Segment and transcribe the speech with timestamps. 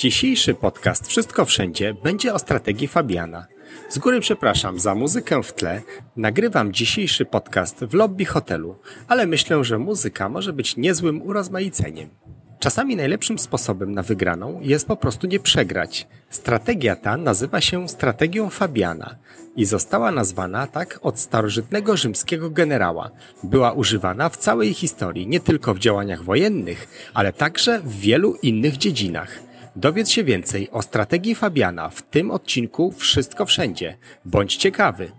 [0.00, 3.46] Dzisiejszy podcast Wszystko Wszędzie będzie o strategii Fabiana.
[3.88, 5.82] Z góry przepraszam za muzykę w tle.
[6.16, 8.76] Nagrywam dzisiejszy podcast w lobby hotelu,
[9.08, 12.10] ale myślę, że muzyka może być niezłym urozmaiceniem.
[12.58, 16.06] Czasami najlepszym sposobem na wygraną jest po prostu nie przegrać.
[16.30, 19.16] Strategia ta nazywa się strategią Fabiana
[19.56, 23.10] i została nazwana tak od starożytnego rzymskiego generała.
[23.42, 28.76] Była używana w całej historii, nie tylko w działaniach wojennych, ale także w wielu innych
[28.76, 29.47] dziedzinach.
[29.78, 33.98] Dowiedz się więcej o strategii Fabiana w tym odcinku Wszystko Wszędzie.
[34.24, 35.12] Bądź ciekawy!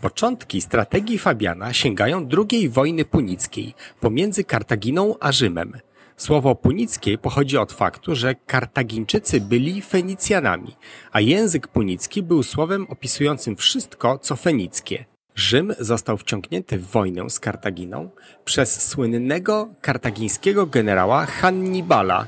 [0.00, 5.72] Początki strategii Fabiana sięgają II wojny punickiej pomiędzy Kartaginą a Rzymem.
[6.16, 10.76] Słowo punickie pochodzi od faktu, że Kartagińczycy byli Fenicjanami,
[11.12, 15.07] a język punicki był słowem opisującym wszystko, co fenickie.
[15.38, 18.10] Rzym został wciągnięty w wojnę z Kartaginą
[18.44, 22.26] przez słynnego kartagińskiego generała Hannibala.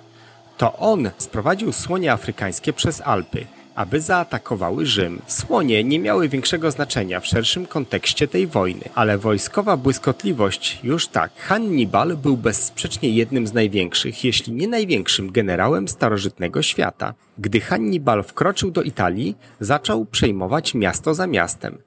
[0.58, 5.22] To on sprowadził słonie afrykańskie przez Alpy, aby zaatakowały Rzym.
[5.26, 11.32] Słonie nie miały większego znaczenia w szerszym kontekście tej wojny, ale wojskowa błyskotliwość już tak.
[11.36, 17.14] Hannibal był bezsprzecznie jednym z największych, jeśli nie największym generałem starożytnego świata.
[17.38, 21.78] Gdy Hannibal wkroczył do Italii, zaczął przejmować miasto za miastem.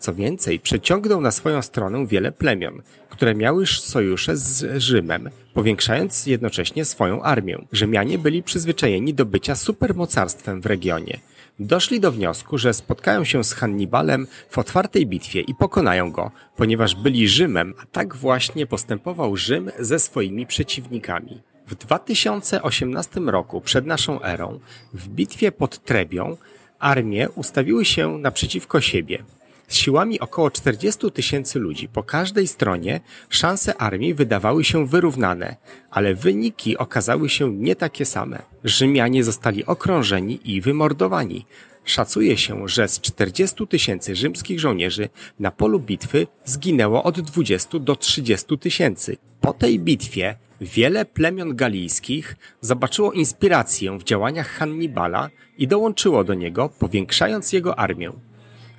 [0.00, 6.84] Co więcej, przeciągnął na swoją stronę wiele plemion, które miały sojusze z Rzymem, powiększając jednocześnie
[6.84, 7.58] swoją armię.
[7.72, 11.20] Rzymianie byli przyzwyczajeni do bycia supermocarstwem w regionie.
[11.58, 16.94] Doszli do wniosku, że spotkają się z Hannibalem w otwartej bitwie i pokonają go, ponieważ
[16.94, 21.40] byli Rzymem, a tak właśnie postępował Rzym ze swoimi przeciwnikami.
[21.66, 24.60] W 2018 roku przed naszą erą,
[24.94, 26.36] w bitwie pod Trebią,
[26.78, 29.24] armie ustawiły się naprzeciwko siebie.
[29.70, 35.56] Z siłami około 40 tysięcy ludzi po każdej stronie szanse armii wydawały się wyrównane,
[35.90, 38.42] ale wyniki okazały się nie takie same.
[38.64, 41.46] Rzymianie zostali okrążeni i wymordowani.
[41.84, 45.08] Szacuje się, że z 40 tysięcy rzymskich żołnierzy
[45.38, 49.16] na polu bitwy zginęło od 20 do 30 tysięcy.
[49.40, 56.68] Po tej bitwie wiele plemion galijskich zobaczyło inspirację w działaniach Hannibala i dołączyło do niego,
[56.78, 58.12] powiększając jego armię.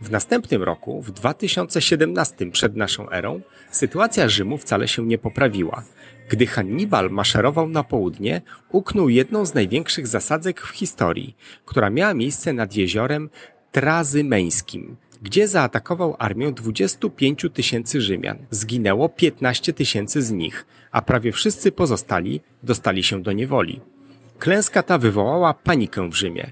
[0.02, 3.42] W następnym roku, w 2017 przed naszą erą,
[3.72, 5.84] sytuacja Rzymu wcale się nie poprawiła.
[6.30, 8.42] Gdy Hannibal maszerował na południe,
[8.72, 11.36] uknął jedną z największych zasadzek w historii,
[11.66, 13.30] która miała miejsce nad jeziorem
[13.72, 18.38] Trazymeńskim, gdzie zaatakował armię 25 tysięcy Rzymian.
[18.50, 23.82] Zginęło 15 tysięcy z nich, a prawie wszyscy pozostali dostali się do niewoli.
[24.40, 26.52] Klęska ta wywołała panikę w Rzymie.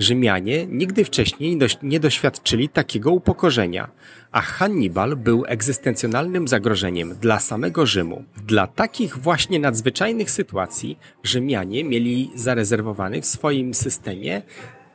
[0.00, 3.90] Rzymianie nigdy wcześniej nie doświadczyli takiego upokorzenia,
[4.32, 8.24] a Hannibal był egzystencjonalnym zagrożeniem dla samego Rzymu.
[8.46, 14.42] Dla takich właśnie nadzwyczajnych sytuacji Rzymianie mieli zarezerwowany w swoim systemie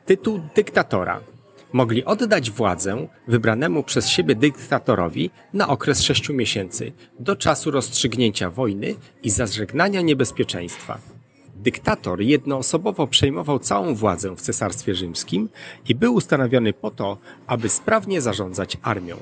[0.06, 1.20] tytuł dyktatora.
[1.72, 8.94] Mogli oddać władzę wybranemu przez siebie dyktatorowi na okres sześciu miesięcy, do czasu rozstrzygnięcia wojny
[9.22, 11.15] i zażegnania niebezpieczeństwa.
[11.62, 15.48] Dyktator jednoosobowo przejmował całą władzę w Cesarstwie Rzymskim
[15.88, 19.16] i był ustanowiony po to, aby sprawnie zarządzać armią.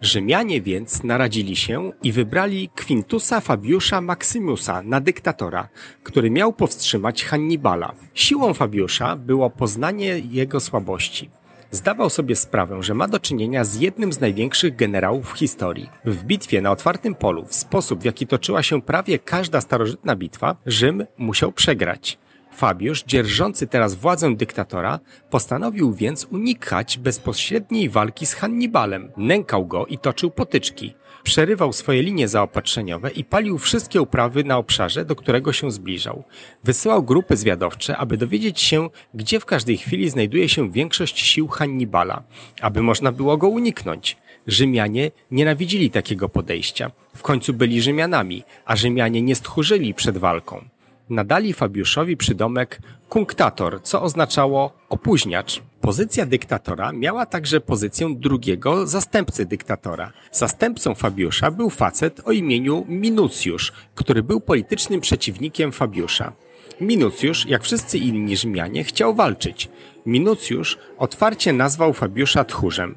[0.00, 5.68] Rzymianie więc naradzili się i wybrali Quintusa Fabiusza Maximusa na dyktatora,
[6.02, 7.94] który miał powstrzymać Hannibala.
[8.14, 11.30] Siłą Fabiusza było poznanie jego słabości.
[11.72, 15.90] Zdawał sobie sprawę, że ma do czynienia z jednym z największych generałów w historii.
[16.04, 20.56] W bitwie na otwartym polu, w sposób w jaki toczyła się prawie każda starożytna bitwa,
[20.66, 22.18] Rzym musiał przegrać.
[22.54, 25.00] Fabiusz, dzierżący teraz władzę dyktatora,
[25.30, 29.12] postanowił więc unikać bezpośredniej walki z Hannibalem.
[29.16, 30.94] Nękał go i toczył potyczki.
[31.22, 36.24] Przerywał swoje linie zaopatrzeniowe i palił wszystkie uprawy na obszarze, do którego się zbliżał.
[36.64, 42.22] Wysyłał grupy zwiadowcze, aby dowiedzieć się, gdzie w każdej chwili znajduje się większość sił Hannibala,
[42.60, 44.16] aby można było go uniknąć.
[44.46, 46.90] Rzymianie nienawidzili takiego podejścia.
[47.16, 50.64] W końcu byli Rzymianami, a Rzymianie nie stchórzyli przed walką
[51.10, 55.62] nadali Fabiuszowi przydomek kunktator, co oznaczało opóźniacz.
[55.80, 60.12] Pozycja dyktatora miała także pozycję drugiego zastępcy dyktatora.
[60.32, 66.32] Zastępcą Fabiusza był facet o imieniu Minucjusz, który był politycznym przeciwnikiem Fabiusza.
[66.80, 69.68] Minucjusz, jak wszyscy inni Rzymianie, chciał walczyć.
[70.06, 72.94] Minucjusz otwarcie nazwał Fabiusza tchórzem.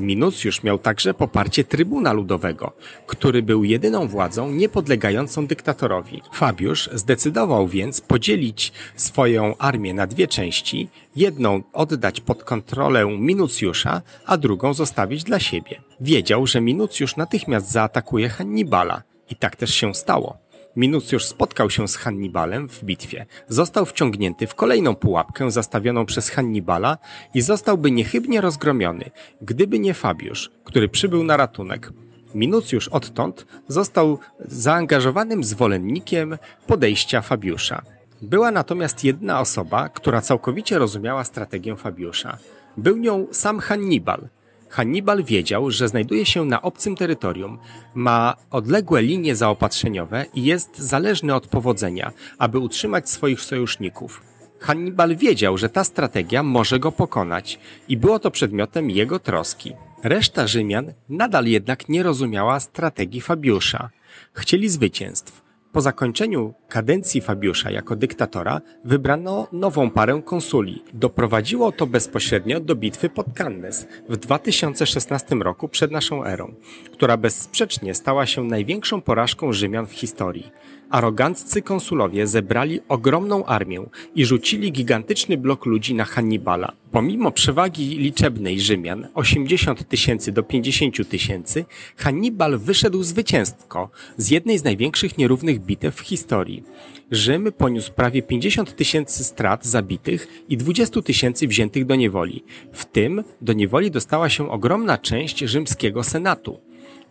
[0.00, 2.72] Minucjusz miał także poparcie Trybuna Ludowego,
[3.06, 6.22] który był jedyną władzą niepodlegającą dyktatorowi.
[6.32, 14.36] Fabiusz zdecydował więc podzielić swoją armię na dwie części, jedną oddać pod kontrolę Minucjusza, a
[14.36, 15.80] drugą zostawić dla siebie.
[16.00, 20.49] Wiedział, że Minucjusz natychmiast zaatakuje Hannibala i tak też się stało.
[20.76, 26.98] Minucjusz spotkał się z Hannibalem w bitwie, został wciągnięty w kolejną pułapkę zastawioną przez Hannibala
[27.34, 29.10] i zostałby niechybnie rozgromiony,
[29.42, 31.92] gdyby nie Fabiusz, który przybył na ratunek.
[32.34, 37.82] Minucjusz odtąd został zaangażowanym zwolennikiem podejścia Fabiusza.
[38.22, 42.38] Była natomiast jedna osoba, która całkowicie rozumiała strategię Fabiusza.
[42.76, 44.28] Był nią sam Hannibal–
[44.70, 47.58] Hannibal wiedział, że znajduje się na obcym terytorium,
[47.94, 54.22] ma odległe linie zaopatrzeniowe i jest zależny od powodzenia, aby utrzymać swoich sojuszników.
[54.60, 57.58] Hannibal wiedział, że ta strategia może go pokonać
[57.88, 59.72] i było to przedmiotem jego troski.
[60.02, 63.90] Reszta Rzymian nadal jednak nie rozumiała strategii Fabiusza.
[64.32, 70.82] Chcieli zwycięstw po zakończeniu kadencji Fabiusza jako dyktatora wybrano nową parę konsuli.
[70.94, 76.54] Doprowadziło to bezpośrednio do bitwy pod Cannes w 2016 roku przed naszą erą,
[76.92, 80.50] która bezsprzecznie stała się największą porażką Rzymian w historii.
[80.90, 86.72] Aroganccy konsulowie zebrali ogromną armię i rzucili gigantyczny blok ludzi na Hannibala.
[86.90, 91.64] Pomimo przewagi liczebnej Rzymian 80 tysięcy do 50 tysięcy,
[91.96, 96.64] Hannibal wyszedł zwycięsko z jednej z największych nierównych bitew w historii.
[97.10, 102.44] Rzym poniósł prawie 50 tysięcy strat zabitych i 20 tysięcy wziętych do niewoli.
[102.72, 106.60] W tym do niewoli dostała się ogromna część rzymskiego senatu.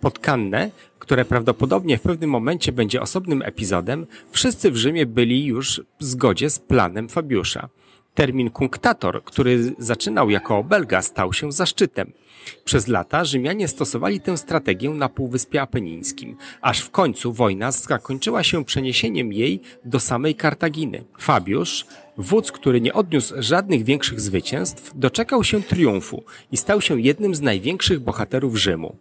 [0.01, 5.81] Pod Kannę, które prawdopodobnie w pewnym momencie będzie osobnym epizodem, wszyscy w Rzymie byli już
[5.99, 7.69] w zgodzie z planem Fabiusza.
[8.19, 12.12] Termin kunktator, który zaczynał jako obelga, stał się zaszczytem.
[12.66, 18.66] Przez lata Rzymianie stosowali tę strategię na Półwyspie Apenińskim, aż w końcu wojna zakończyła się
[18.66, 21.04] przeniesieniem jej do samej Kartaginy.
[21.19, 21.86] Fabiusz,
[22.18, 27.42] wódz, który nie odniósł żadnych większych zwycięstw, doczekał się triumfu i stał się jednym z
[27.42, 28.95] największych bohaterów Rzymu.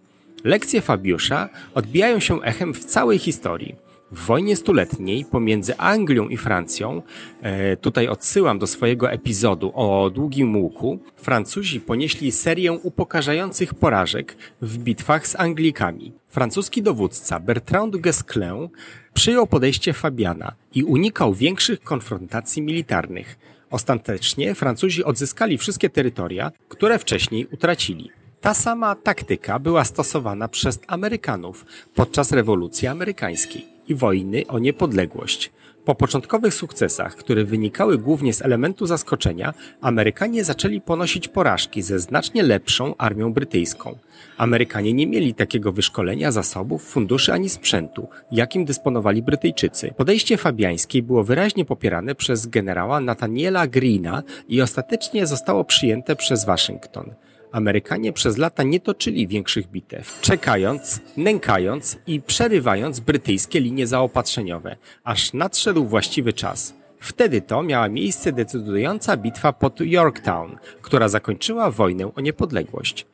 [0.45, 3.89] Lekcje Fabiusza odbijają się echem w całej historii.
[4.13, 7.03] W wojnie stuletniej pomiędzy Anglią i Francją,
[7.43, 14.79] e, tutaj odsyłam do swojego epizodu o Długim Łuku, Francuzi ponieśli serię upokarzających porażek w
[14.79, 16.13] bitwach z Anglikami.
[16.29, 18.69] Francuski dowódca Bertrand de Guesclin
[19.15, 23.39] przyjął podejście Fabiana i unikał większych konfrontacji militarnych.
[23.71, 28.11] Ostatecznie Francuzi odzyskali wszystkie terytoria, które wcześniej utracili.
[28.41, 35.51] Ta sama taktyka była stosowana przez Amerykanów podczas rewolucji amerykańskiej i wojny o niepodległość.
[35.85, 42.43] Po początkowych sukcesach, które wynikały głównie z elementu zaskoczenia, Amerykanie zaczęli ponosić porażki ze znacznie
[42.43, 43.99] lepszą armią brytyjską.
[44.39, 49.95] Amerykanie nie mieli takiego wyszkolenia, zasobów, funduszy ani sprzętu, jakim dysponowali Brytyjczycy.
[49.97, 57.15] Podejście fabiańskie było wyraźnie popierane przez generała Nathaniela Greena i ostatecznie zostało przyjęte przez Waszyngton.
[57.53, 65.33] Amerykanie przez lata nie toczyli większych bitew, czekając, nękając i przerywając brytyjskie linie zaopatrzeniowe, aż
[65.33, 66.75] nadszedł właściwy czas.
[67.01, 73.07] Wtedy to miała miejsce decydująca bitwa pod Yorktown, która zakończyła wojnę o niepodległość.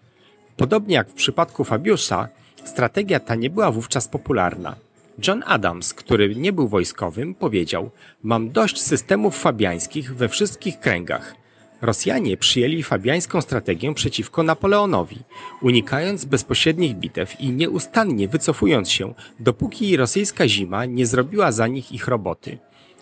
[0.56, 2.28] Podobnie jak w przypadku Fabiusa,
[2.64, 4.76] strategia ta nie była wówczas popularna.
[5.26, 7.90] John Adams, który nie był wojskowym, powiedział:
[8.22, 11.34] Mam dość systemów fabiańskich we wszystkich kręgach.
[11.84, 15.18] Rosjanie przyjęli fabiańską strategię przeciwko Napoleonowi,
[15.62, 22.08] unikając bezpośrednich bitew i nieustannie wycofując się, dopóki rosyjska zima nie zrobiła za nich ich
[22.08, 22.58] roboty.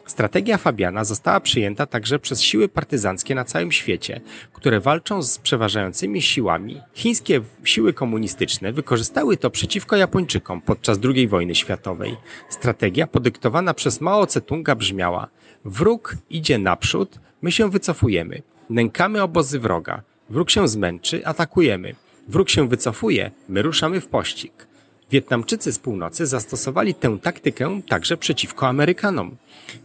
[0.07, 4.21] Strategia Fabiana została przyjęta także przez siły partyzanckie na całym świecie,
[4.53, 6.81] które walczą z przeważającymi siłami.
[6.95, 12.17] Chińskie siły komunistyczne wykorzystały to przeciwko Japończykom podczas II wojny światowej.
[12.49, 15.29] Strategia podyktowana przez Mao Tse-tunga brzmiała:
[15.65, 18.43] Wróg idzie naprzód, my się wycofujemy.
[18.71, 20.03] Nękamy obozy wroga.
[20.31, 21.95] Wróg się zmęczy, atakujemy.
[22.29, 24.67] Wróg się wycofuje, my ruszamy w pościg.
[25.11, 29.37] Wietnamczycy z północy zastosowali tę taktykę także przeciwko Amerykanom.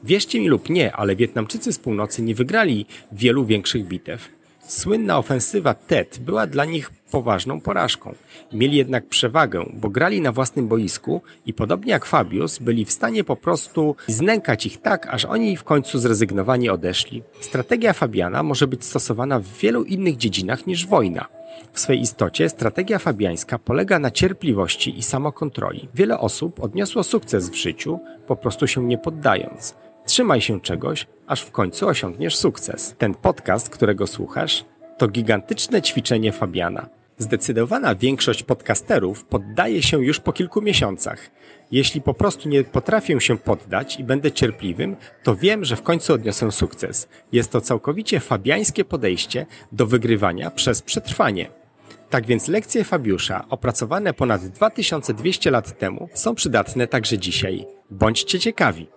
[0.04, 4.37] Wierzcie mi lub nie, ale Wietnamczycy z północy nie wygrali wielu większych bitew.
[4.68, 8.16] Słynna ofensywa Tet była dla nich poważną porażką.
[8.54, 13.24] Mieli jednak przewagę, bo grali na własnym boisku i podobnie jak Fabius byli w stanie
[13.24, 17.24] po prostu znękać ich tak, aż oni w końcu zrezygnowani odeszli.
[17.40, 21.28] Strategia Fabiana może być stosowana w wielu innych dziedzinach niż wojna.
[21.74, 25.90] W swej istocie strategia fabiańska polega na cierpliwości i samokontroli.
[25.96, 29.76] Wiele osób odniosło sukces w życiu, po prostu się nie poddając.
[30.08, 32.96] Trzymaj się czegoś, aż w końcu osiągniesz sukces.
[32.98, 34.66] Ten podcast, którego słuchasz,
[34.98, 36.90] to gigantyczne ćwiczenie Fabiana.
[37.18, 41.30] Zdecydowana większość podcasterów poddaje się już po kilku miesiącach.
[41.72, 46.14] Jeśli po prostu nie potrafię się poddać i będę cierpliwym, to wiem, że w końcu
[46.14, 47.08] odniosę sukces.
[47.32, 51.50] Jest to całkowicie fabiańskie podejście do wygrywania przez przetrwanie.
[52.10, 57.66] Tak więc lekcje Fabiusza, opracowane ponad 2200 lat temu, są przydatne także dzisiaj.
[57.92, 58.97] Bądźcie ciekawi.